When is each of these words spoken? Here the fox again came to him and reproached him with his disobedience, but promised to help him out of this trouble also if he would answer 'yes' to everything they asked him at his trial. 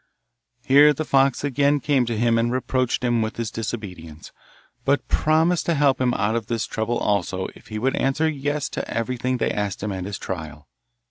Here 0.65 0.93
the 0.93 1.05
fox 1.05 1.43
again 1.43 1.79
came 1.79 2.07
to 2.07 2.17
him 2.17 2.39
and 2.39 2.51
reproached 2.51 3.03
him 3.03 3.21
with 3.21 3.37
his 3.37 3.51
disobedience, 3.51 4.31
but 4.83 5.07
promised 5.07 5.67
to 5.67 5.75
help 5.75 6.01
him 6.01 6.15
out 6.15 6.35
of 6.35 6.47
this 6.47 6.65
trouble 6.65 6.97
also 6.97 7.49
if 7.53 7.67
he 7.67 7.77
would 7.77 7.95
answer 7.95 8.27
'yes' 8.27 8.67
to 8.69 8.91
everything 8.91 9.37
they 9.37 9.51
asked 9.51 9.83
him 9.83 9.91
at 9.91 10.05
his 10.05 10.17
trial. 10.17 10.67